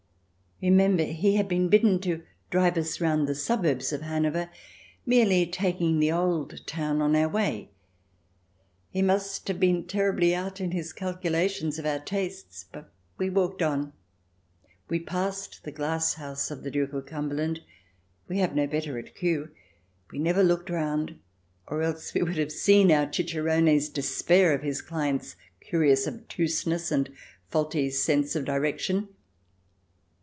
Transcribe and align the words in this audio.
Remember, 0.63 1.03
he 1.05 1.37
had 1.37 1.47
been 1.47 1.69
bidden 1.69 1.99
to 2.01 2.21
drive 2.51 2.77
us 2.77 3.01
round 3.01 3.25
the 3.27 3.33
suburbs 3.33 3.91
of 3.91 4.03
Hanover, 4.03 4.51
merely 5.07 5.47
taking 5.47 5.97
the 5.97 6.11
old 6.11 6.67
town 6.67 7.01
on 7.01 7.15
our 7.15 7.27
way 7.27 7.71
He 8.91 9.01
must 9.01 9.47
have 9.47 9.59
been 9.59 9.87
terribly 9.87 10.35
out 10.35 10.61
in 10.61 10.69
his 10.69 10.93
calculations 10.93 11.79
of 11.79 11.87
our 11.87 11.97
tastes. 11.97 12.63
But 12.71 12.93
we 13.17 13.27
walked 13.27 13.63
on. 13.63 13.93
We 14.87 14.99
passed 14.99 15.61
the 15.63 15.71
glass 15.71 16.13
house 16.13 16.51
of 16.51 16.61
the 16.61 16.69
Duke 16.69 16.93
of 16.93 17.07
Cumberland— 17.07 17.61
^we 18.29 18.37
have 18.37 18.53
no 18.53 18.67
better 18.67 18.99
at 18.99 19.15
Kew. 19.15 19.49
We 20.11 20.19
never 20.19 20.43
looked 20.43 20.69
round, 20.69 21.17
or 21.65 21.81
else 21.81 22.13
we 22.13 22.19
should 22.19 22.37
have 22.37 22.51
seen 22.51 22.91
our 22.91 23.11
cicerone's 23.11 23.89
despair 23.89 24.53
of 24.53 24.61
his 24.61 24.83
clients' 24.83 25.35
curious 25.59 26.07
obtuseness 26.07 26.91
and 26.91 27.09
faulty 27.49 27.89
sense 27.89 28.35
of 28.35 28.45
direction. 28.45 29.07